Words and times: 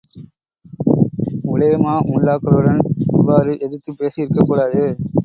உலேமா 1.51 1.93
முல்லாக்களுடன் 2.05 2.81
இவ்வாறு 3.13 3.59
எதிர்த்துப் 3.59 3.99
பேசியிருக்கக் 3.99 4.47
கூடாது. 4.47 4.83